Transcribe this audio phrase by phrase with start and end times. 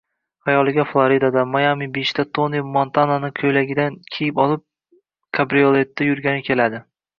[0.45, 4.67] xayoliga Floridada, Mayami Bichda Toni Montanani ko‘ylagidan kiyib olib,
[5.41, 6.85] kabrioletda yurgani keladi.